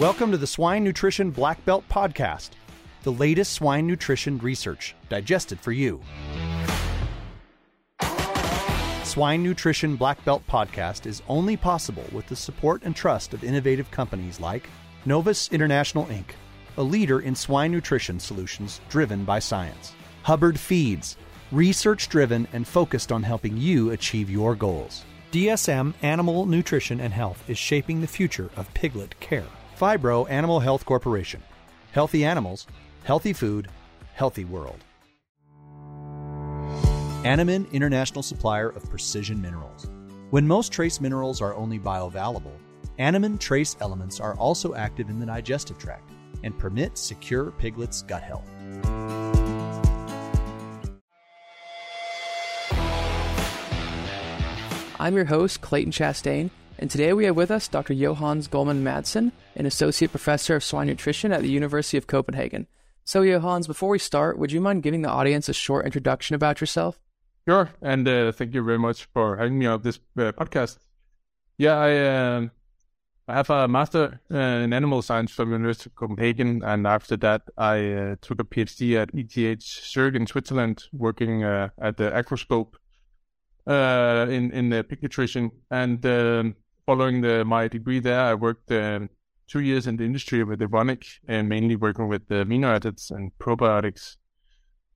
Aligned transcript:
Welcome 0.00 0.30
to 0.30 0.38
the 0.38 0.46
Swine 0.46 0.82
Nutrition 0.82 1.30
Black 1.30 1.62
Belt 1.66 1.84
Podcast, 1.90 2.52
the 3.02 3.12
latest 3.12 3.52
swine 3.52 3.86
nutrition 3.86 4.38
research 4.38 4.94
digested 5.10 5.60
for 5.60 5.72
you. 5.72 6.00
Swine 9.04 9.42
Nutrition 9.42 9.96
Black 9.96 10.24
Belt 10.24 10.42
Podcast 10.48 11.04
is 11.04 11.20
only 11.28 11.54
possible 11.54 12.06
with 12.12 12.26
the 12.28 12.34
support 12.34 12.80
and 12.84 12.96
trust 12.96 13.34
of 13.34 13.44
innovative 13.44 13.90
companies 13.90 14.40
like 14.40 14.70
Novus 15.04 15.50
International 15.52 16.06
Inc., 16.06 16.30
a 16.78 16.82
leader 16.82 17.20
in 17.20 17.34
swine 17.34 17.70
nutrition 17.70 18.18
solutions 18.18 18.80
driven 18.88 19.26
by 19.26 19.38
science, 19.38 19.92
Hubbard 20.22 20.58
Feeds, 20.58 21.18
research 21.52 22.08
driven 22.08 22.48
and 22.54 22.66
focused 22.66 23.12
on 23.12 23.22
helping 23.22 23.58
you 23.58 23.90
achieve 23.90 24.30
your 24.30 24.54
goals. 24.54 25.04
DSM 25.30 25.92
Animal 26.00 26.46
Nutrition 26.46 27.00
and 27.00 27.12
Health 27.12 27.44
is 27.48 27.58
shaping 27.58 28.00
the 28.00 28.06
future 28.06 28.48
of 28.56 28.72
piglet 28.72 29.20
care. 29.20 29.44
Phibro 29.80 30.28
Animal 30.28 30.60
Health 30.60 30.84
Corporation. 30.84 31.42
Healthy 31.92 32.22
animals, 32.22 32.66
healthy 33.02 33.32
food, 33.32 33.66
healthy 34.12 34.44
world. 34.44 34.84
Animine 37.24 37.66
International 37.72 38.22
Supplier 38.22 38.68
of 38.68 38.90
Precision 38.90 39.40
Minerals. 39.40 39.88
When 40.28 40.46
most 40.46 40.70
trace 40.70 41.00
minerals 41.00 41.40
are 41.40 41.54
only 41.54 41.78
bioavailable, 41.78 42.52
Animine 42.98 43.38
trace 43.38 43.74
elements 43.80 44.20
are 44.20 44.34
also 44.34 44.74
active 44.74 45.08
in 45.08 45.18
the 45.18 45.24
digestive 45.24 45.78
tract 45.78 46.10
and 46.44 46.58
permit 46.58 46.98
secure 46.98 47.50
piglets' 47.52 48.02
gut 48.02 48.22
health. 48.22 48.50
I'm 55.00 55.16
your 55.16 55.24
host, 55.24 55.62
Clayton 55.62 55.92
Chastain, 55.92 56.50
and 56.80 56.90
today 56.90 57.12
we 57.12 57.26
have 57.26 57.36
with 57.36 57.50
us 57.50 57.68
Dr. 57.68 57.94
Johannes 57.94 58.48
Gulmann 58.48 58.82
Madsen, 58.82 59.32
an 59.54 59.66
associate 59.66 60.10
professor 60.10 60.56
of 60.56 60.64
swine 60.64 60.86
nutrition 60.86 61.30
at 61.30 61.42
the 61.42 61.50
University 61.50 61.98
of 61.98 62.06
Copenhagen. 62.06 62.66
So, 63.04 63.22
Johannes, 63.22 63.66
before 63.66 63.90
we 63.90 63.98
start, 63.98 64.38
would 64.38 64.50
you 64.50 64.62
mind 64.62 64.82
giving 64.82 65.02
the 65.02 65.10
audience 65.10 65.50
a 65.50 65.52
short 65.52 65.84
introduction 65.84 66.34
about 66.34 66.60
yourself? 66.60 66.98
Sure, 67.46 67.68
and 67.82 68.08
uh, 68.08 68.32
thank 68.32 68.54
you 68.54 68.64
very 68.64 68.78
much 68.78 69.04
for 69.12 69.36
having 69.36 69.58
me 69.58 69.66
on 69.66 69.82
this 69.82 70.00
uh, 70.18 70.32
podcast. 70.32 70.78
Yeah, 71.58 71.76
I 71.76 71.96
uh, 71.98 72.48
I 73.28 73.34
have 73.34 73.50
a 73.50 73.68
master 73.68 74.18
uh, 74.32 74.36
in 74.36 74.72
animal 74.72 75.02
science 75.02 75.32
from 75.32 75.50
the 75.50 75.56
University 75.56 75.90
of 75.90 75.96
Copenhagen, 75.96 76.62
and 76.64 76.86
after 76.86 77.16
that, 77.18 77.42
I 77.58 77.92
uh, 77.92 78.16
took 78.22 78.40
a 78.40 78.44
PhD 78.44 78.96
at 78.96 79.10
ETH 79.12 79.62
Zurich 79.62 80.14
in 80.14 80.26
Switzerland, 80.26 80.84
working 80.94 81.44
uh, 81.44 81.68
at 81.78 81.98
the 81.98 82.10
Agroscope 82.10 82.76
uh, 83.66 84.26
in 84.30 84.50
in 84.52 84.70
the 84.70 84.82
pig 84.82 85.02
nutrition. 85.02 85.50
And 85.70 86.04
um, 86.06 86.56
following 86.90 87.20
the, 87.20 87.44
my 87.44 87.68
degree 87.68 88.00
there, 88.00 88.18
I 88.18 88.34
worked 88.34 88.72
um, 88.72 89.08
two 89.46 89.60
years 89.60 89.86
in 89.86 89.96
the 89.96 90.02
industry 90.02 90.42
with 90.42 90.58
Evonik 90.58 91.04
and 91.28 91.48
mainly 91.48 91.76
working 91.76 92.08
with 92.08 92.26
the 92.26 92.44
amino 92.44 92.66
acids 92.66 93.12
and 93.12 93.30
probiotics. 93.38 94.16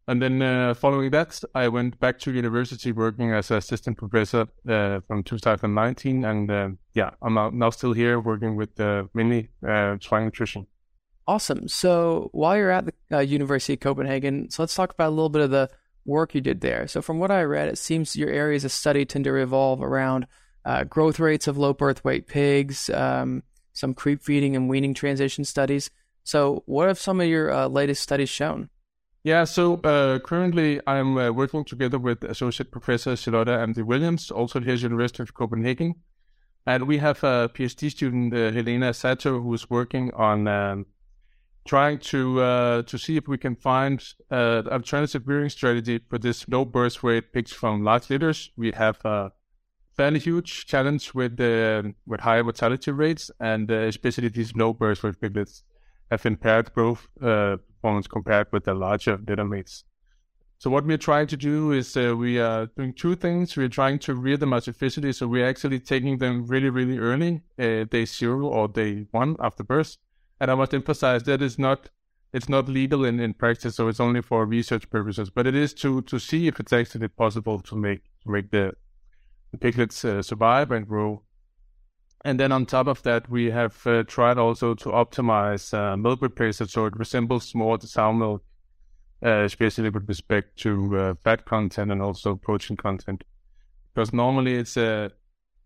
And 0.09 0.21
then 0.21 0.43
uh, 0.43 0.75
following 0.75 1.13
that, 1.13 1.41
I 1.55 1.69
went 1.69 2.01
back 2.01 2.19
to 2.23 2.33
university 2.33 2.91
working 2.91 3.33
as 3.33 3.53
an 3.53 3.59
assistant 3.59 3.97
professor 3.97 4.49
uh, 4.69 5.03
from 5.07 5.23
2019. 5.23 6.25
And 6.25 6.51
uh, 6.51 6.69
yeah, 6.95 7.11
I'm 7.23 7.57
now 7.57 7.71
still 7.71 7.93
here 7.93 8.19
working 8.19 8.57
with 8.57 8.81
uh, 8.81 9.05
mainly 9.15 9.51
uh, 9.65 9.97
swine 10.01 10.25
nutrition. 10.25 10.67
Awesome. 11.29 11.69
So 11.69 12.29
while 12.33 12.57
you're 12.57 12.73
at 12.73 12.87
the 12.87 13.19
uh, 13.19 13.21
University 13.21 13.75
of 13.75 13.81
Copenhagen, 13.81 14.51
so 14.51 14.65
let's 14.65 14.75
talk 14.75 14.91
about 14.91 15.11
a 15.11 15.15
little 15.15 15.29
bit 15.29 15.43
of 15.43 15.53
the 15.53 15.71
work 16.05 16.35
you 16.35 16.41
did 16.41 16.61
there. 16.61 16.89
So, 16.89 17.01
from 17.01 17.21
what 17.21 17.31
I 17.31 17.43
read, 17.45 17.69
it 17.69 17.79
seems 17.79 18.15
your 18.15 18.29
areas 18.29 18.65
of 18.65 18.73
study 18.73 19.07
tend 19.07 19.25
to 19.25 19.33
revolve 19.33 19.81
around 19.81 20.27
uh, 20.65 20.85
growth 20.85 21.19
rates 21.21 21.47
of 21.47 21.59
low 21.59 21.73
birth 21.73 22.05
weight 22.05 22.27
pigs, 22.27 22.91
um, 22.91 23.43
some 23.73 23.95
creep 23.95 24.23
feeding 24.23 24.57
and 24.57 24.69
weaning 24.69 24.95
transition 24.95 25.45
studies. 25.45 25.91
So, 26.23 26.63
what 26.67 26.89
have 26.89 26.99
some 26.99 27.21
of 27.21 27.27
your 27.27 27.53
uh, 27.53 27.69
latest 27.69 28.03
studies 28.03 28.31
shown? 28.31 28.71
Yeah, 29.25 29.45
so 29.45 29.77
uh, 29.77 30.19
currently 30.19 30.81
I'm 30.87 31.17
uh, 31.17 31.31
working 31.31 31.65
together 31.65 31.99
with 31.99 32.25
Associate 32.25 32.71
Professor 32.71 33.17
Charlotte 33.17 33.49
Amdi 33.49 33.83
Williams, 33.83 34.31
also 34.31 34.61
here 34.61 34.75
at 34.75 34.81
the 34.81 34.83
University 34.83 35.23
of 35.23 35.33
Copenhagen. 35.33 35.95
And 36.67 36.87
we 36.87 36.99
have 36.99 37.23
a 37.25 37.51
PhD 37.55 37.91
student, 37.91 38.35
uh, 38.35 38.53
Helena 38.53 38.93
Sato, 38.93 39.41
who 39.41 39.55
is 39.55 39.69
working 39.71 40.13
on 40.15 40.47
um, 40.47 40.87
trying 41.67 41.99
to 41.99 42.41
uh, 42.43 42.83
to 42.83 42.99
see 42.99 43.17
if 43.17 43.27
we 43.27 43.39
can 43.39 43.57
find 43.57 44.03
uh, 44.31 44.63
alternative 44.71 45.23
rearing 45.27 45.49
strategy 45.51 46.01
for 46.09 46.19
this 46.19 46.47
low 46.49 46.67
birth 46.67 47.03
weight 47.03 47.33
pigs 47.33 47.53
from 47.53 47.83
large 47.83 48.11
litters. 48.11 48.51
We 48.57 48.73
have 48.73 48.99
fairly 49.97 50.19
huge 50.19 50.67
challenge 50.67 51.15
with 51.15 51.41
uh, 51.41 51.83
with 52.07 52.21
high 52.21 52.43
mortality 52.43 52.91
rates, 52.91 53.31
and 53.41 53.71
uh, 53.71 53.75
especially 53.75 54.29
these 54.29 54.55
low 54.55 54.73
birth 54.73 55.03
weight 55.03 55.21
piglets 55.21 55.63
have 56.11 56.25
impaired 56.27 56.73
growth 56.75 57.09
uh, 57.23 57.57
performance 57.69 58.07
compared 58.07 58.49
with 58.53 58.65
the 58.65 58.75
larger 58.75 59.19
litter 59.27 59.45
mates. 59.45 59.85
So 60.59 60.71
what 60.71 60.87
we're 60.87 60.97
trying 60.97 61.27
to 61.27 61.37
do 61.37 61.73
is 61.73 61.97
uh, 61.97 62.15
we 62.17 62.39
are 62.39 62.67
doing 62.67 62.95
two 62.95 63.17
things. 63.17 63.57
We're 63.57 63.69
trying 63.69 63.99
to 64.01 64.15
rear 64.15 64.37
them 64.37 64.53
artificially, 64.53 65.13
so 65.13 65.27
we're 65.27 65.49
actually 65.49 65.81
taking 65.81 66.19
them 66.19 66.47
really, 66.47 66.71
really 66.71 66.99
early, 66.99 67.43
day 67.59 68.05
zero 68.05 68.47
or 68.47 68.69
day 68.69 69.07
one 69.11 69.37
after 69.41 69.63
birth 69.65 69.99
and 70.41 70.51
I 70.51 70.55
must 70.55 70.75
emphasize 70.75 71.23
that 71.25 71.43
is 71.43 71.59
not 71.59 71.89
it's 72.33 72.49
not 72.49 72.69
legal 72.69 73.05
in, 73.05 73.21
in 73.21 73.33
practice, 73.33 73.77
so 73.77 73.87
it's 73.87 74.01
only 74.01 74.21
for 74.21 74.45
research 74.45 74.91
purposes. 74.91 75.31
But 75.31 75.47
it 75.47 75.55
is 75.55 75.73
to 75.75 76.03
to 76.03 76.19
see 76.19 76.49
if 76.49 76.59
it's 76.61 76.73
actually 76.73 77.09
possible 77.09 77.61
to 77.61 77.77
make 77.77 78.03
to 78.23 78.31
make 78.31 78.51
the, 78.51 78.75
the 79.55 79.59
piglets 79.59 80.05
uh, 80.05 80.23
survive 80.23 80.71
and 80.71 80.87
grow. 80.87 81.23
And 82.25 82.41
then 82.41 82.53
on 82.53 82.67
top 82.67 82.87
of 82.87 83.03
that, 83.03 83.29
we 83.29 83.51
have 83.51 83.87
uh, 83.87 84.03
tried 84.05 84.39
also 84.39 84.75
to 84.75 84.89
optimize 84.91 85.75
uh, 85.75 85.97
milk 85.97 86.21
replacer 86.21 86.69
so 86.69 86.87
it 86.87 86.97
resembles 86.97 87.55
more 87.55 87.77
the 87.77 87.87
sow 87.87 88.13
milk, 88.13 88.43
uh, 89.25 89.45
especially 89.45 89.91
with 89.91 90.09
respect 90.09 90.57
to 90.61 90.99
uh, 90.99 91.15
fat 91.23 91.45
content 91.45 91.93
and 91.93 92.01
also 92.01 92.35
protein 92.37 92.77
content. 92.77 93.25
Because 93.95 94.13
normally 94.13 94.55
it's 94.55 94.77
uh, 94.77 95.11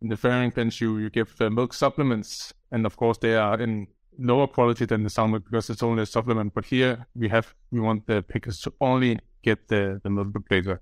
in 0.03 0.09
the 0.09 0.17
farrowing 0.17 0.55
pens 0.55 0.81
you 0.81 0.99
you 0.99 1.11
give 1.11 1.33
milk 1.41 1.73
supplements, 1.73 2.53
and 2.73 2.85
of 2.85 2.97
course 2.97 3.19
they 3.19 3.37
are 3.37 3.61
in 3.61 3.87
lower 4.19 4.49
quality 4.49 4.85
than 4.85 5.05
the 5.05 5.11
sound 5.11 5.31
milk 5.31 5.45
because 5.45 5.71
it's 5.71 5.83
only 5.83 6.03
a 6.03 6.07
supplement. 6.07 6.55
But 6.55 6.67
here 6.67 7.07
we 7.15 7.29
have 7.29 7.55
we 7.71 7.81
want 7.81 8.07
the 8.07 8.23
pickers 8.23 8.61
to 8.63 8.73
only 8.81 9.21
get 9.43 9.69
the 9.69 10.01
the 10.03 10.11
milk 10.11 10.29
replacer. 10.29 10.81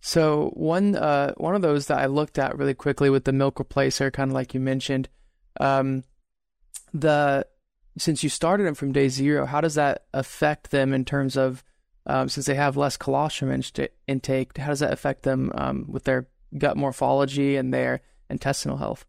So 0.00 0.50
one 0.54 0.94
uh, 0.94 1.34
one 1.36 1.54
of 1.54 1.62
those 1.62 1.86
that 1.86 1.98
I 1.98 2.06
looked 2.06 2.38
at 2.38 2.56
really 2.56 2.74
quickly 2.74 3.10
with 3.10 3.24
the 3.24 3.32
milk 3.32 3.56
replacer, 3.56 4.12
kind 4.12 4.30
of 4.30 4.34
like 4.34 4.54
you 4.54 4.60
mentioned, 4.60 5.08
um, 5.60 6.04
the 6.92 7.46
since 7.96 8.22
you 8.22 8.28
started 8.28 8.64
them 8.64 8.74
from 8.74 8.92
day 8.92 9.08
zero, 9.08 9.44
how 9.44 9.60
does 9.60 9.74
that 9.74 10.04
affect 10.14 10.70
them 10.70 10.92
in 10.92 11.04
terms 11.04 11.36
of 11.36 11.64
um, 12.06 12.28
since 12.28 12.46
they 12.46 12.54
have 12.54 12.76
less 12.76 12.96
colostrum 12.96 13.50
in- 13.50 13.88
intake? 14.06 14.56
How 14.56 14.68
does 14.68 14.80
that 14.80 14.92
affect 14.92 15.24
them 15.24 15.52
um, 15.54 15.84
with 15.88 16.04
their 16.04 16.28
gut 16.56 16.76
morphology 16.76 17.56
and 17.56 17.74
their 17.74 18.00
intestinal 18.30 18.78
health? 18.78 19.04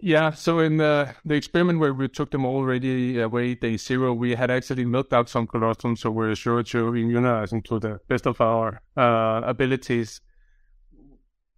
Yeah, 0.00 0.30
so 0.30 0.60
in 0.60 0.76
the, 0.76 1.12
the 1.24 1.34
experiment 1.34 1.80
where 1.80 1.92
we 1.92 2.06
took 2.06 2.30
them 2.30 2.46
already 2.46 3.18
away 3.18 3.56
day 3.56 3.76
zero, 3.76 4.12
we 4.14 4.36
had 4.36 4.48
actually 4.48 4.84
milked 4.84 5.12
out 5.12 5.28
some 5.28 5.48
colostrum, 5.48 5.96
so 5.96 6.10
we're 6.12 6.36
sure 6.36 6.62
to 6.62 6.94
immunize 6.94 7.50
them 7.50 7.62
to 7.62 7.80
the 7.80 7.98
best 8.06 8.26
of 8.26 8.40
our 8.40 8.80
uh, 8.96 9.40
abilities. 9.42 10.20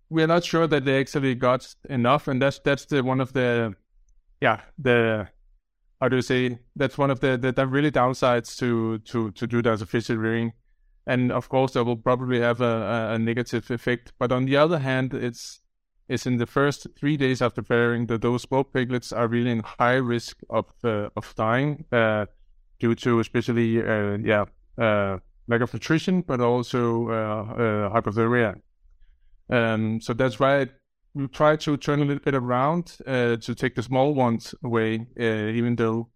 We're 0.08 0.26
not 0.26 0.44
sure 0.44 0.66
that 0.66 0.86
they 0.86 1.00
actually 1.00 1.34
got 1.34 1.74
enough, 1.90 2.28
and 2.28 2.40
that's 2.40 2.58
that's 2.60 2.86
the 2.86 3.02
one 3.02 3.20
of 3.20 3.34
the, 3.34 3.74
yeah, 4.40 4.62
the 4.78 5.28
how 6.00 6.08
do 6.08 6.16
you 6.16 6.22
say 6.22 6.58
that's 6.74 6.96
one 6.96 7.10
of 7.10 7.20
the, 7.20 7.36
the, 7.36 7.52
the 7.52 7.66
really 7.66 7.90
downsides 7.90 8.56
to 8.58 8.98
to 9.00 9.32
to 9.32 9.46
do 9.46 9.60
that 9.60 9.70
as 9.70 9.82
a 9.82 9.84
artificial 9.84 10.16
rearing, 10.16 10.52
and 11.06 11.30
of 11.30 11.50
course 11.50 11.72
that 11.74 11.84
will 11.84 11.96
probably 11.98 12.40
have 12.40 12.62
a, 12.62 13.10
a 13.12 13.18
negative 13.18 13.70
effect. 13.70 14.14
But 14.18 14.32
on 14.32 14.46
the 14.46 14.56
other 14.56 14.78
hand, 14.78 15.12
it's 15.12 15.60
is 16.10 16.26
in 16.26 16.36
the 16.38 16.46
first 16.46 16.88
three 16.98 17.16
days 17.16 17.40
after 17.40 17.62
farrowing 17.62 18.08
that 18.08 18.20
those 18.20 18.42
small 18.42 18.64
piglets 18.64 19.12
are 19.12 19.28
really 19.28 19.52
in 19.52 19.60
high 19.60 19.94
risk 19.94 20.38
of 20.50 20.66
uh, 20.84 21.08
of 21.16 21.32
dying 21.36 21.84
uh, 21.92 22.26
due 22.80 22.96
to 22.96 23.20
especially 23.20 23.80
uh, 23.80 24.18
yeah 24.18 24.44
uh, 24.76 25.18
lack 25.46 25.60
of 25.60 25.72
nutrition, 25.72 26.22
but 26.22 26.40
also 26.40 27.08
uh, 27.08 27.12
uh, 27.12 27.94
hypothermia. 27.94 28.60
Um, 29.48 30.00
so 30.00 30.12
that's 30.12 30.40
why 30.40 30.66
we 31.14 31.28
try 31.28 31.56
to 31.56 31.76
turn 31.76 32.00
a 32.00 32.04
little 32.04 32.22
bit 32.22 32.34
around 32.34 32.98
to 33.06 33.54
take 33.54 33.74
the 33.74 33.82
small 33.82 34.14
ones 34.14 34.54
away, 34.64 35.06
even 35.16 35.76
though 35.76 36.08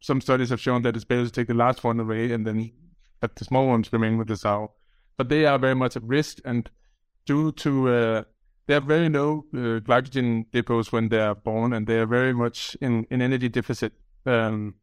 some 0.00 0.20
studies 0.20 0.50
have 0.50 0.60
shown 0.60 0.82
that 0.82 0.96
it's 0.96 1.04
better 1.04 1.24
to 1.24 1.30
take 1.30 1.48
the 1.48 1.54
last 1.54 1.84
one 1.84 2.00
away 2.00 2.32
and 2.32 2.46
then 2.46 2.72
let 3.20 3.36
the 3.36 3.44
small 3.44 3.66
ones 3.66 3.92
remain 3.92 4.16
with 4.16 4.28
the 4.28 4.36
sow. 4.36 4.72
But 5.18 5.28
they 5.28 5.44
are 5.44 5.58
very 5.58 5.74
much 5.74 5.96
at 5.96 6.02
risk, 6.04 6.38
and 6.44 6.70
due 7.26 7.52
to 7.52 8.24
they 8.68 8.74
have 8.74 8.84
very 8.84 9.08
low 9.08 9.46
uh, 9.54 9.80
glycogen 9.80 10.44
depots 10.52 10.92
when 10.92 11.08
they 11.08 11.18
are 11.18 11.34
born, 11.34 11.72
and 11.72 11.86
they 11.86 11.98
are 11.98 12.06
very 12.06 12.34
much 12.34 12.76
in, 12.82 13.06
in 13.10 13.22
energy 13.22 13.48
deficit. 13.48 13.94
Um, 14.26 14.74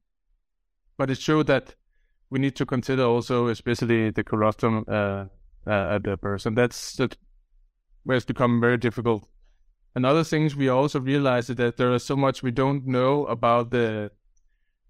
but 0.97 1.11
it 1.11 1.19
showed 1.19 1.45
that 1.47 1.75
we 2.31 2.39
need 2.39 2.55
to 2.55 2.65
consider 2.65 3.03
also, 3.03 3.47
especially 3.47 4.09
the 4.09 4.23
colostrum 4.23 4.85
uh, 4.87 5.25
uh, 5.67 5.95
at 5.95 6.03
the 6.03 6.17
birth, 6.17 6.47
and 6.47 6.57
that's 6.57 6.95
that 6.95 7.15
where 8.03 8.17
it's 8.17 8.25
become 8.25 8.59
very 8.59 8.77
difficult. 8.77 9.27
And 9.93 10.03
other 10.03 10.23
things 10.23 10.55
we 10.55 10.67
also 10.67 10.99
realized 10.99 11.55
that 11.55 11.77
there 11.77 11.93
is 11.93 12.03
so 12.03 12.15
much 12.15 12.41
we 12.41 12.51
don't 12.51 12.87
know 12.87 13.27
about 13.27 13.69
the 13.69 14.11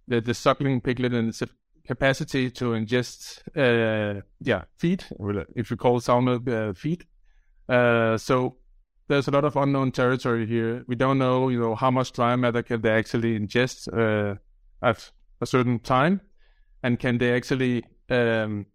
the, 0.07 0.21
the 0.21 0.33
suckling 0.33 0.79
piglet 0.79 1.13
and 1.13 1.29
its 1.29 1.43
capacity 1.85 2.49
to 2.49 2.71
ingest, 2.71 3.41
uh, 3.57 4.21
yeah, 4.39 4.63
feed, 4.77 5.03
if 5.55 5.69
you 5.69 5.75
call 5.75 6.01
milk 6.21 6.47
uh, 6.47 6.71
feed. 6.73 7.05
Uh, 7.67 8.17
so 8.17 8.55
there's 9.07 9.27
a 9.27 9.31
lot 9.31 9.45
of 9.45 9.55
unknown 9.55 9.91
territory 9.91 10.45
here. 10.45 10.83
We 10.87 10.95
don't 10.95 11.17
know, 11.17 11.49
you 11.49 11.59
know, 11.59 11.75
how 11.75 11.91
much 11.91 12.11
dry 12.11 12.35
matter 12.35 12.63
can 12.63 12.81
they 12.81 12.91
actually 12.91 13.39
ingest 13.39 13.87
uh, 13.91 14.35
at 14.81 15.11
a 15.41 15.45
certain 15.45 15.79
time, 15.79 16.21
and 16.83 16.99
can 16.99 17.17
they 17.17 17.35
actually 17.35 17.83
um, 18.09 18.65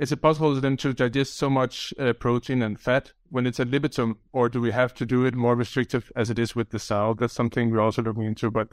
is 0.00 0.10
it 0.10 0.22
possible 0.22 0.54
for 0.54 0.62
them 0.62 0.78
to 0.78 0.94
digest 0.94 1.36
so 1.36 1.50
much 1.50 1.92
uh, 1.98 2.14
protein 2.14 2.62
and 2.62 2.80
fat 2.80 3.12
when 3.28 3.46
it's 3.46 3.60
ad 3.60 3.70
libitum, 3.70 4.18
or 4.32 4.48
do 4.48 4.58
we 4.58 4.70
have 4.70 4.94
to 4.94 5.04
do 5.04 5.26
it 5.26 5.34
more 5.34 5.54
restrictive 5.54 6.10
as 6.16 6.30
it 6.30 6.38
is 6.38 6.56
with 6.56 6.70
the 6.70 6.78
sow? 6.78 7.14
That's 7.14 7.34
something 7.34 7.70
we're 7.70 7.82
also 7.82 8.02
looking 8.02 8.24
into, 8.24 8.50
but 8.50 8.68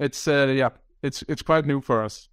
it's 0.00 0.26
uh, 0.26 0.52
yeah, 0.56 0.70
it's 1.02 1.22
it's 1.28 1.42
quite 1.42 1.66
new 1.66 1.82
for 1.82 2.02
us. 2.02 2.30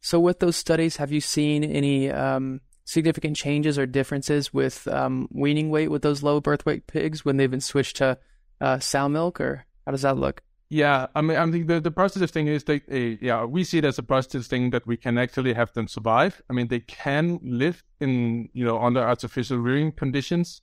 So, 0.00 0.18
with 0.18 0.38
those 0.38 0.56
studies, 0.56 0.96
have 0.96 1.12
you 1.12 1.20
seen 1.20 1.62
any 1.62 2.10
um, 2.10 2.62
significant 2.88 3.36
changes 3.36 3.78
or 3.78 3.84
differences 3.84 4.54
with 4.54 4.88
um, 4.88 5.28
weaning 5.30 5.68
weight 5.68 5.90
with 5.90 6.00
those 6.00 6.22
low 6.22 6.40
birth 6.40 6.64
weight 6.64 6.86
pigs 6.86 7.22
when 7.22 7.36
they've 7.36 7.50
been 7.50 7.60
switched 7.60 7.96
to 7.96 8.16
uh, 8.62 8.78
sow 8.78 9.10
milk, 9.10 9.38
or 9.42 9.66
how 9.84 9.92
does 9.92 10.02
that 10.02 10.16
look? 10.16 10.42
Yeah, 10.70 11.08
I 11.14 11.20
mean, 11.20 11.36
I 11.36 11.50
think 11.50 11.66
the, 11.66 11.80
the 11.80 11.90
positive 11.90 12.30
thing 12.30 12.46
is 12.46 12.64
that, 12.64 12.82
uh, 12.90 13.18
yeah, 13.20 13.44
we 13.44 13.62
see 13.64 13.78
it 13.78 13.84
as 13.84 13.98
a 13.98 14.02
positive 14.02 14.46
thing 14.46 14.70
that 14.70 14.86
we 14.86 14.96
can 14.96 15.18
actually 15.18 15.52
have 15.52 15.70
them 15.74 15.86
survive. 15.86 16.40
I 16.48 16.54
mean, 16.54 16.68
they 16.68 16.80
can 16.80 17.38
live 17.42 17.84
in, 18.00 18.48
you 18.54 18.64
know, 18.64 18.78
under 18.78 19.00
artificial 19.00 19.58
rearing 19.58 19.92
conditions, 19.92 20.62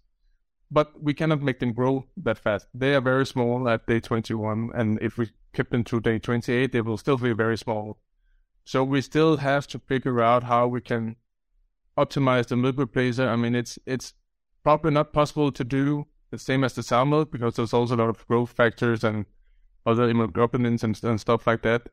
but 0.71 0.99
we 0.99 1.13
cannot 1.13 1.43
make 1.43 1.59
them 1.59 1.73
grow 1.73 2.05
that 2.17 2.39
fast. 2.39 2.65
They 2.73 2.95
are 2.95 3.01
very 3.01 3.27
small 3.27 3.69
at 3.69 3.85
day 3.85 3.99
21, 3.99 4.71
and 4.73 4.97
if 4.99 5.19
we 5.19 5.29
keep 5.53 5.69
them 5.69 5.83
to 5.85 5.99
day 5.99 6.17
28, 6.17 6.71
they 6.71 6.81
will 6.81 6.97
still 6.97 7.17
be 7.17 7.33
very 7.33 7.57
small. 7.57 7.99
So 8.63 8.83
we 8.83 9.01
still 9.01 9.37
have 9.37 9.67
to 9.67 9.79
figure 9.79 10.21
out 10.21 10.43
how 10.43 10.67
we 10.67 10.81
can 10.81 11.17
optimize 11.97 12.47
the 12.47 12.55
milk 12.55 12.75
replacer. 12.75 13.27
I 13.27 13.35
mean, 13.35 13.55
it's 13.55 13.79
it's 13.85 14.13
probably 14.63 14.91
not 14.91 15.13
possible 15.13 15.51
to 15.51 15.63
do 15.63 16.07
the 16.31 16.37
same 16.39 16.63
as 16.63 16.73
the 16.73 16.83
sow 16.83 17.05
milk 17.05 17.31
because 17.31 17.55
there's 17.55 17.73
also 17.73 17.95
a 17.95 17.97
lot 17.97 18.09
of 18.09 18.27
growth 18.27 18.51
factors 18.51 19.03
and 19.03 19.25
other 19.85 20.11
immunoglobulins 20.11 20.83
and, 20.83 21.01
and 21.03 21.21
stuff 21.21 21.45
like 21.45 21.61
that 21.61 21.89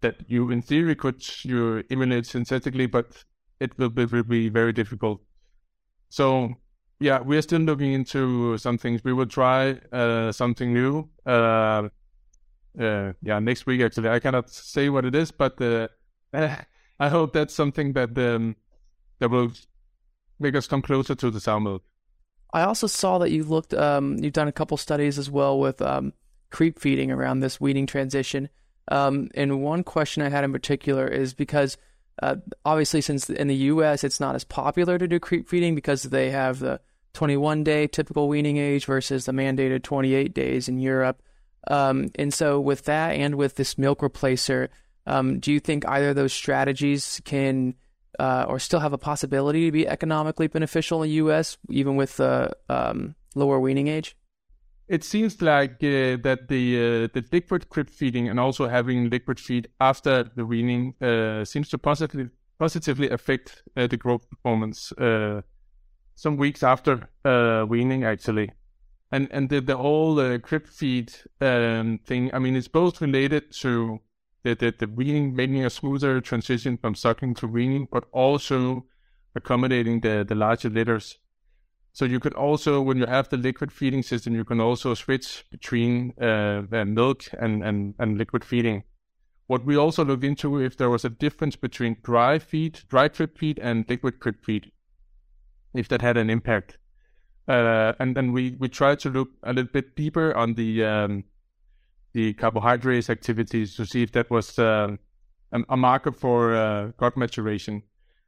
that 0.00 0.16
you 0.28 0.50
in 0.50 0.62
theory 0.62 0.94
could 0.94 1.22
you 1.44 1.82
emulate 1.90 2.26
synthetically, 2.26 2.86
but 2.86 3.24
it 3.60 3.76
will 3.78 3.88
be, 3.88 4.04
will 4.04 4.22
be 4.22 4.48
very 4.48 4.72
difficult. 4.72 5.20
So 6.08 6.54
yeah, 7.00 7.20
we 7.20 7.36
are 7.36 7.42
still 7.42 7.60
looking 7.60 7.92
into 7.92 8.56
some 8.58 8.78
things. 8.78 9.02
We 9.04 9.12
will 9.12 9.26
try 9.26 9.78
uh, 9.92 10.32
something 10.32 10.72
new. 10.72 11.08
Uh, 11.26 11.88
uh, 12.78 13.12
yeah, 13.22 13.38
next 13.40 13.66
week 13.66 13.80
actually. 13.80 14.08
I 14.08 14.20
cannot 14.20 14.50
say 14.50 14.88
what 14.88 15.04
it 15.04 15.14
is, 15.14 15.30
but 15.30 15.60
uh, 15.60 15.88
I 17.00 17.08
hope 17.08 17.32
that's 17.32 17.54
something 17.54 17.92
that 17.94 18.16
um, 18.18 18.56
that 19.18 19.30
will 19.30 19.52
make 20.38 20.54
us 20.54 20.66
come 20.66 20.82
closer 20.82 21.14
to 21.14 21.30
the 21.30 21.40
sow 21.40 21.60
milk. 21.60 21.82
I 22.52 22.62
also 22.62 22.86
saw 22.86 23.18
that 23.18 23.30
you 23.30 23.44
looked. 23.44 23.74
Um, 23.74 24.18
you've 24.18 24.32
done 24.32 24.48
a 24.48 24.52
couple 24.52 24.76
studies 24.76 25.18
as 25.18 25.30
well 25.30 25.58
with 25.58 25.82
um, 25.82 26.12
creep 26.50 26.78
feeding 26.78 27.10
around 27.10 27.40
this 27.40 27.60
weaning 27.60 27.86
transition. 27.86 28.48
Um, 28.90 29.28
and 29.34 29.62
one 29.62 29.84
question 29.84 30.22
I 30.22 30.30
had 30.30 30.44
in 30.44 30.52
particular 30.52 31.06
is 31.06 31.34
because 31.34 31.76
uh, 32.22 32.36
obviously, 32.64 33.00
since 33.00 33.30
in 33.30 33.48
the 33.48 33.54
U.S. 33.54 34.02
it's 34.02 34.20
not 34.20 34.34
as 34.34 34.44
popular 34.44 34.98
to 34.98 35.06
do 35.06 35.20
creep 35.20 35.48
feeding 35.48 35.74
because 35.74 36.02
they 36.04 36.30
have 36.30 36.58
the 36.58 36.80
21 37.14 37.64
day 37.64 37.86
typical 37.86 38.28
weaning 38.28 38.56
age 38.56 38.86
versus 38.86 39.26
the 39.26 39.32
mandated 39.32 39.82
28 39.82 40.34
days 40.34 40.68
in 40.68 40.78
Europe. 40.78 41.22
Um, 41.68 42.08
and 42.16 42.32
so, 42.32 42.58
with 42.60 42.84
that 42.86 43.12
and 43.12 43.36
with 43.36 43.54
this 43.54 43.78
milk 43.78 44.00
replacer, 44.00 44.68
um, 45.06 45.38
do 45.38 45.52
you 45.52 45.60
think 45.60 45.86
either 45.86 46.10
of 46.10 46.16
those 46.16 46.32
strategies 46.32 47.20
can 47.24 47.74
uh, 48.18 48.46
or 48.48 48.58
still 48.58 48.80
have 48.80 48.92
a 48.92 48.98
possibility 48.98 49.66
to 49.66 49.72
be 49.72 49.86
economically 49.86 50.46
beneficial 50.46 51.02
in 51.02 51.08
the 51.08 51.14
U.S. 51.16 51.56
even 51.70 51.96
with 51.96 52.16
the 52.16 52.50
um, 52.68 53.14
lower 53.34 53.60
weaning 53.60 53.88
age? 53.88 54.16
It 54.88 55.04
seems 55.04 55.42
like 55.42 55.72
uh, 55.82 56.16
that 56.24 56.46
the 56.48 57.04
uh, 57.04 57.08
the 57.12 57.22
liquid 57.30 57.68
creep 57.68 57.90
feeding 57.90 58.28
and 58.28 58.40
also 58.40 58.68
having 58.68 59.10
liquid 59.10 59.38
feed 59.38 59.68
after 59.80 60.24
the 60.34 60.46
weaning 60.46 60.94
uh, 61.02 61.44
seems 61.44 61.68
to 61.70 61.78
positively 61.78 62.30
positively 62.58 63.10
affect 63.10 63.62
uh, 63.76 63.86
the 63.86 63.96
growth 63.96 64.28
performance 64.30 64.92
uh, 64.92 65.42
some 66.14 66.36
weeks 66.36 66.62
after 66.62 67.08
weaning 67.68 68.04
actually, 68.04 68.50
and 69.12 69.28
and 69.30 69.50
the 69.50 69.60
the 69.60 69.76
whole 69.76 70.18
uh, 70.18 70.38
creep 70.38 70.66
feed 70.66 71.12
um, 71.42 72.00
thing. 72.06 72.30
I 72.32 72.38
mean, 72.38 72.56
it's 72.56 72.68
both 72.68 73.02
related 73.02 73.52
to 73.60 74.00
the, 74.42 74.54
the, 74.54 74.74
the 74.78 74.86
weaning, 74.86 75.34
making 75.34 75.64
a 75.64 75.70
smoother 75.70 76.20
transition 76.20 76.76
from 76.76 76.94
sucking 76.94 77.34
to 77.34 77.46
weaning, 77.46 77.88
but 77.90 78.04
also 78.12 78.86
accommodating 79.34 80.00
the, 80.00 80.24
the 80.26 80.34
larger 80.34 80.68
litters. 80.70 81.18
So 81.92 82.04
you 82.04 82.20
could 82.20 82.34
also, 82.34 82.80
when 82.80 82.98
you 82.98 83.06
have 83.06 83.28
the 83.28 83.36
liquid 83.36 83.72
feeding 83.72 84.02
system, 84.02 84.34
you 84.34 84.44
can 84.44 84.60
also 84.60 84.94
switch 84.94 85.44
between 85.50 86.12
uh, 86.20 86.62
milk 86.70 87.24
and, 87.38 87.64
and, 87.64 87.94
and 87.98 88.16
liquid 88.18 88.44
feeding. 88.44 88.84
What 89.48 89.64
we 89.64 89.76
also 89.76 90.04
looked 90.04 90.24
into 90.24 90.60
if 90.62 90.76
there 90.76 90.90
was 90.90 91.04
a 91.04 91.10
difference 91.10 91.56
between 91.56 91.96
dry 92.02 92.38
feed, 92.38 92.80
dry 92.88 93.08
creep 93.08 93.38
feed, 93.38 93.58
and 93.58 93.88
liquid 93.88 94.20
creep 94.20 94.44
feed, 94.44 94.70
if 95.74 95.88
that 95.88 96.02
had 96.02 96.16
an 96.16 96.30
impact. 96.30 96.78
Uh, 97.48 97.94
and 97.98 98.14
then 98.14 98.32
we, 98.32 98.56
we 98.58 98.68
tried 98.68 99.00
to 99.00 99.10
look 99.10 99.30
a 99.42 99.52
little 99.52 99.72
bit 99.72 99.96
deeper 99.96 100.36
on 100.36 100.54
the 100.54 100.84
um, 100.84 101.24
the 102.12 102.34
carbohydrase 102.34 103.10
activities 103.10 103.74
to 103.76 103.84
see 103.84 104.02
if 104.02 104.12
that 104.12 104.30
was 104.30 104.58
uh, 104.58 104.96
a, 105.52 105.76
marker 105.76 106.12
for 106.12 106.54
uh, 106.54 106.88
gut 106.96 107.16
maturation. 107.16 107.82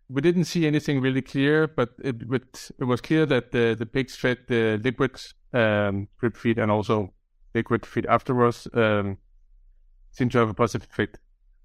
We 0.08 0.20
didn't 0.22 0.44
see 0.44 0.66
anything 0.66 1.00
really 1.00 1.22
clear, 1.22 1.68
but 1.68 1.90
it, 2.02 2.16
it, 2.22 2.84
was 2.84 3.00
clear 3.00 3.26
that 3.26 3.52
the, 3.52 3.76
the 3.78 3.86
pigs 3.86 4.16
fed 4.16 4.38
the 4.48 4.80
liquid 4.82 5.20
um, 5.52 6.08
drip 6.18 6.36
feed 6.36 6.58
and 6.58 6.70
also 6.70 7.12
liquid 7.54 7.86
feed 7.86 8.06
afterwards 8.06 8.66
um, 8.74 9.18
seemed 10.10 10.32
to 10.32 10.38
have 10.38 10.50
a 10.50 10.54
positive 10.54 10.88
effect. 10.90 11.18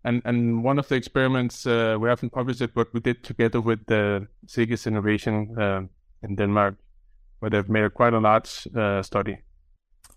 And 0.03 0.21
and 0.23 0.63
one 0.63 0.77
of 0.77 0.87
the 0.87 0.95
experiments 0.95 1.65
uh, 1.65 1.97
we 1.99 2.09
haven't 2.09 2.29
published 2.29 2.61
it, 2.61 2.75
but 2.75 2.93
we 2.93 2.99
did 2.99 3.23
together 3.23 3.59
with 3.59 3.83
the 3.87 4.27
SEGES 4.45 4.85
Innovation 4.85 5.59
uh, 5.59 5.81
in 6.21 6.35
Denmark, 6.35 6.75
where 7.39 7.49
they've 7.49 7.67
made 7.67 7.85
a 7.85 7.89
quite 7.89 8.13
a 8.13 8.19
large 8.19 8.67
uh, 8.75 9.01
study 9.01 9.39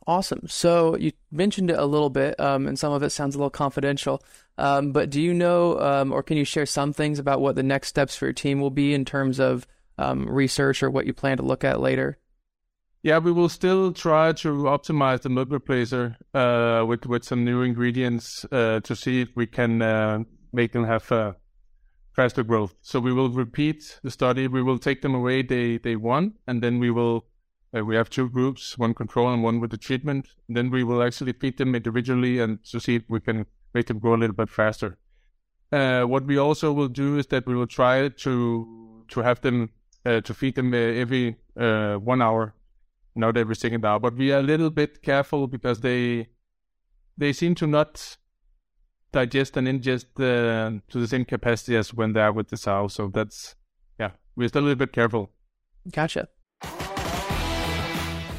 Awesome. 0.06 0.42
So 0.46 0.96
you 0.96 1.12
mentioned 1.30 1.70
it 1.70 1.78
a 1.78 1.84
little 1.84 2.08
bit, 2.08 2.38
um, 2.40 2.66
and 2.66 2.78
some 2.78 2.92
of 2.92 3.02
it 3.02 3.10
sounds 3.10 3.34
a 3.34 3.38
little 3.38 3.50
confidential. 3.50 4.22
Um, 4.56 4.92
but 4.92 5.10
do 5.10 5.20
you 5.20 5.34
know, 5.34 5.78
um, 5.80 6.12
or 6.12 6.22
can 6.22 6.36
you 6.36 6.44
share 6.44 6.66
some 6.66 6.92
things 6.92 7.18
about 7.18 7.40
what 7.40 7.56
the 7.56 7.62
next 7.62 7.88
steps 7.88 8.16
for 8.16 8.26
your 8.26 8.32
team 8.32 8.60
will 8.60 8.70
be 8.70 8.94
in 8.94 9.04
terms 9.04 9.38
of 9.38 9.66
um, 9.98 10.26
research 10.28 10.82
or 10.82 10.90
what 10.90 11.06
you 11.06 11.12
plan 11.12 11.36
to 11.36 11.42
look 11.42 11.62
at 11.62 11.80
later? 11.80 12.18
Yeah, 13.02 13.18
we 13.18 13.30
will 13.30 13.48
still 13.48 13.92
try 13.92 14.32
to 14.32 14.48
optimize 14.64 15.22
the 15.22 15.28
milk 15.28 15.50
replacer 15.50 16.16
uh, 16.34 16.84
with 16.84 17.06
with 17.06 17.22
some 17.22 17.44
new 17.44 17.62
ingredients 17.62 18.44
uh, 18.50 18.80
to 18.80 18.96
see 18.96 19.20
if 19.20 19.28
we 19.36 19.46
can 19.46 19.80
uh, 19.80 20.24
make 20.52 20.72
them 20.72 20.84
have 20.84 21.10
uh, 21.12 21.34
faster 22.16 22.42
growth. 22.42 22.74
So 22.82 22.98
we 22.98 23.12
will 23.12 23.30
repeat 23.30 24.00
the 24.02 24.10
study. 24.10 24.48
We 24.48 24.62
will 24.62 24.78
take 24.78 25.02
them 25.02 25.14
away 25.14 25.42
day 25.42 25.78
day 25.78 25.94
one, 25.94 26.34
and 26.48 26.60
then 26.60 26.80
we 26.80 26.90
will 26.90 27.27
uh, 27.76 27.84
we 27.84 27.96
have 27.96 28.08
two 28.08 28.28
groups, 28.28 28.78
one 28.78 28.94
control 28.94 29.32
and 29.32 29.42
one 29.42 29.60
with 29.60 29.70
the 29.70 29.76
treatment. 29.76 30.28
And 30.48 30.56
then 30.56 30.70
we 30.70 30.84
will 30.84 31.02
actually 31.02 31.32
feed 31.32 31.58
them 31.58 31.74
individually 31.74 32.38
and 32.38 32.64
to 32.64 32.80
see 32.80 32.96
if 32.96 33.02
we 33.08 33.20
can 33.20 33.46
make 33.74 33.86
them 33.86 33.98
grow 33.98 34.14
a 34.14 34.16
little 34.16 34.36
bit 34.36 34.48
faster. 34.48 34.98
Uh, 35.70 36.04
what 36.04 36.24
we 36.24 36.38
also 36.38 36.72
will 36.72 36.88
do 36.88 37.18
is 37.18 37.26
that 37.26 37.46
we 37.46 37.54
will 37.54 37.66
try 37.66 38.08
to 38.08 39.04
to 39.08 39.20
have 39.20 39.40
them 39.40 39.70
uh, 40.06 40.20
to 40.22 40.34
feed 40.34 40.54
them 40.54 40.72
uh, 40.72 40.76
every 40.76 41.36
uh, 41.58 41.96
one 41.96 42.22
hour, 42.22 42.54
not 43.14 43.36
every 43.36 43.56
second 43.56 43.84
hour. 43.84 43.98
But 43.98 44.16
we 44.16 44.32
are 44.32 44.38
a 44.38 44.42
little 44.42 44.70
bit 44.70 45.02
careful 45.02 45.46
because 45.46 45.80
they 45.80 46.28
they 47.18 47.34
seem 47.34 47.54
to 47.56 47.66
not 47.66 48.16
digest 49.12 49.58
and 49.58 49.66
ingest 49.66 50.06
uh, 50.18 50.80
to 50.88 50.98
the 50.98 51.08
same 51.08 51.26
capacity 51.26 51.76
as 51.76 51.92
when 51.92 52.14
they 52.14 52.20
are 52.20 52.32
with 52.32 52.48
the 52.48 52.56
sow. 52.56 52.88
So 52.88 53.08
that's 53.08 53.54
yeah, 54.00 54.12
we're 54.36 54.48
still 54.48 54.62
a 54.62 54.64
little 54.64 54.76
bit 54.76 54.92
careful. 54.92 55.32
Gotcha. 55.92 56.28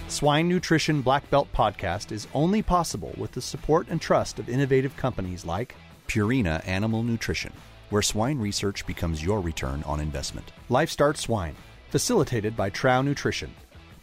Swine 0.10 0.50
Nutrition 0.50 1.04
Black 1.04 1.30
Belt 1.30 1.48
podcast 1.54 2.12
is 2.12 2.28
only 2.34 2.63
possible 2.63 3.13
with 3.16 3.32
the 3.32 3.42
support 3.42 3.88
and 3.89 4.01
trust 4.01 4.39
of 4.39 4.50
innovative 4.50 4.98
companies 4.98 5.46
like 5.46 5.75
Purina 6.08 6.68
Animal 6.68 7.04
Nutrition, 7.04 7.54
where 7.92 8.01
swine 8.01 8.39
research 8.39 8.88
becomes 8.88 9.24
your 9.24 9.39
return 9.39 9.84
on 9.84 10.00
investment. 10.00 10.51
LifeStart 10.68 11.16
Swine, 11.16 11.56
facilitated 11.89 12.58
by 12.58 12.72
Trouw 12.72 13.06
Nutrition. 13.06 13.54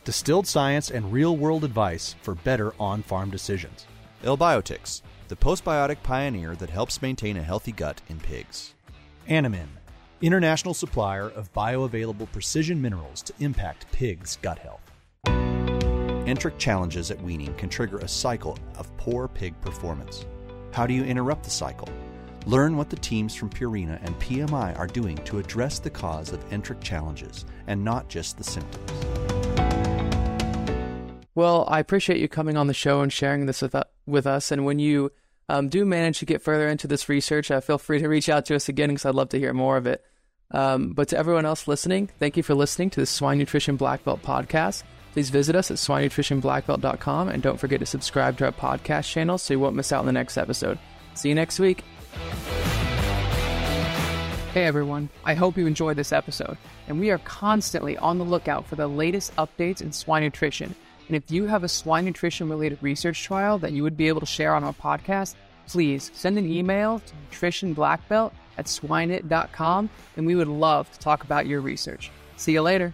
Distilled 0.04 0.46
science 0.46 0.92
and 0.92 1.12
real 1.12 1.36
world 1.36 1.64
advice 1.64 2.14
for 2.22 2.36
better 2.36 2.72
on 2.78 3.02
farm 3.02 3.28
decisions. 3.28 3.84
Elbiotics, 4.22 5.02
the 5.26 5.34
postbiotic 5.34 6.00
pioneer 6.04 6.54
that 6.54 6.70
helps 6.70 7.02
maintain 7.02 7.36
a 7.36 7.42
healthy 7.42 7.72
gut 7.72 8.00
in 8.08 8.20
pigs. 8.20 8.74
Animine, 9.26 9.76
international 10.20 10.72
supplier 10.72 11.30
of 11.30 11.52
bioavailable 11.52 12.30
precision 12.30 12.80
minerals 12.80 13.22
to 13.22 13.34
impact 13.40 13.90
pigs' 13.90 14.38
gut 14.40 14.60
health. 14.60 14.85
Enteric 16.26 16.58
challenges 16.58 17.12
at 17.12 17.22
weaning 17.22 17.54
can 17.54 17.68
trigger 17.68 17.98
a 17.98 18.08
cycle 18.08 18.58
of 18.78 18.94
poor 18.96 19.28
pig 19.28 19.58
performance. 19.60 20.26
How 20.72 20.84
do 20.84 20.92
you 20.92 21.04
interrupt 21.04 21.44
the 21.44 21.50
cycle? 21.50 21.88
Learn 22.46 22.76
what 22.76 22.90
the 22.90 22.96
teams 22.96 23.32
from 23.36 23.48
Purina 23.48 24.04
and 24.04 24.18
PMI 24.18 24.76
are 24.76 24.88
doing 24.88 25.16
to 25.18 25.38
address 25.38 25.78
the 25.78 25.88
cause 25.88 26.32
of 26.32 26.44
enteric 26.52 26.80
challenges 26.80 27.44
and 27.68 27.84
not 27.84 28.08
just 28.08 28.38
the 28.38 28.42
symptoms. 28.44 28.90
Well, 31.36 31.64
I 31.68 31.78
appreciate 31.78 32.18
you 32.18 32.26
coming 32.26 32.56
on 32.56 32.66
the 32.66 32.74
show 32.74 33.02
and 33.02 33.12
sharing 33.12 33.46
this 33.46 33.62
with, 33.62 33.76
uh, 33.76 33.84
with 34.04 34.26
us. 34.26 34.50
And 34.50 34.64
when 34.64 34.80
you 34.80 35.12
um, 35.48 35.68
do 35.68 35.84
manage 35.84 36.18
to 36.18 36.26
get 36.26 36.42
further 36.42 36.66
into 36.66 36.88
this 36.88 37.08
research, 37.08 37.52
uh, 37.52 37.60
feel 37.60 37.78
free 37.78 38.00
to 38.00 38.08
reach 38.08 38.28
out 38.28 38.46
to 38.46 38.56
us 38.56 38.68
again 38.68 38.88
because 38.88 39.04
I'd 39.04 39.14
love 39.14 39.28
to 39.28 39.38
hear 39.38 39.54
more 39.54 39.76
of 39.76 39.86
it. 39.86 40.04
Um, 40.50 40.92
but 40.92 41.06
to 41.08 41.16
everyone 41.16 41.46
else 41.46 41.68
listening, 41.68 42.08
thank 42.18 42.36
you 42.36 42.42
for 42.42 42.56
listening 42.56 42.90
to 42.90 43.00
the 43.00 43.06
Swine 43.06 43.38
Nutrition 43.38 43.76
Black 43.76 44.02
Belt 44.02 44.22
podcast. 44.22 44.82
Please 45.16 45.30
visit 45.30 45.56
us 45.56 45.70
at 45.70 45.78
swinenutritionblackbelt.com 45.78 47.30
and 47.30 47.42
don't 47.42 47.58
forget 47.58 47.80
to 47.80 47.86
subscribe 47.86 48.36
to 48.36 48.44
our 48.44 48.52
podcast 48.52 49.10
channel 49.10 49.38
so 49.38 49.54
you 49.54 49.58
won't 49.58 49.74
miss 49.74 49.90
out 49.90 50.00
on 50.00 50.06
the 50.06 50.12
next 50.12 50.36
episode. 50.36 50.78
See 51.14 51.30
you 51.30 51.34
next 51.34 51.58
week. 51.58 51.82
Hey 54.52 54.66
everyone, 54.66 55.08
I 55.24 55.32
hope 55.32 55.56
you 55.56 55.66
enjoyed 55.66 55.96
this 55.96 56.12
episode, 56.12 56.58
and 56.86 57.00
we 57.00 57.10
are 57.10 57.16
constantly 57.20 57.96
on 57.96 58.18
the 58.18 58.26
lookout 58.26 58.66
for 58.66 58.76
the 58.76 58.88
latest 58.88 59.34
updates 59.36 59.80
in 59.80 59.90
swine 59.90 60.22
nutrition. 60.22 60.74
And 61.06 61.16
if 61.16 61.30
you 61.30 61.46
have 61.46 61.64
a 61.64 61.68
swine 61.68 62.04
nutrition 62.04 62.50
related 62.50 62.82
research 62.82 63.24
trial 63.24 63.56
that 63.60 63.72
you 63.72 63.82
would 63.84 63.96
be 63.96 64.08
able 64.08 64.20
to 64.20 64.26
share 64.26 64.54
on 64.54 64.64
our 64.64 64.74
podcast, 64.74 65.34
please 65.66 66.10
send 66.12 66.36
an 66.36 66.46
email 66.46 66.98
to 66.98 67.14
nutritionblackbelt 67.30 68.32
at 68.58 68.66
swineit.com 68.66 69.88
and 70.18 70.26
we 70.26 70.34
would 70.34 70.46
love 70.46 70.92
to 70.92 70.98
talk 70.98 71.24
about 71.24 71.46
your 71.46 71.62
research. 71.62 72.10
See 72.36 72.52
you 72.52 72.60
later. 72.60 72.92